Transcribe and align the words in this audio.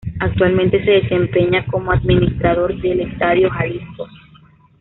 Actualmente 0.19 0.83
se 0.83 0.89
desempeña 0.89 1.63
como 1.67 1.91
administrador 1.91 2.75
del 2.81 3.01
Estadio 3.01 3.51
Jalisco. 3.51 4.07